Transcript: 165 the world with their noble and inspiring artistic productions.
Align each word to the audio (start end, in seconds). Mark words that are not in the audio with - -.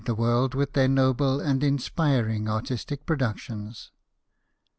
165 0.03 0.15
the 0.15 0.19
world 0.19 0.55
with 0.55 0.73
their 0.73 0.87
noble 0.87 1.39
and 1.39 1.63
inspiring 1.63 2.49
artistic 2.49 3.05
productions. 3.05 3.91